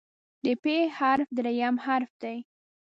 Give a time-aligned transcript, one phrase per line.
[0.43, 0.63] د "پ"
[0.97, 2.37] حرف دریم حرف دی.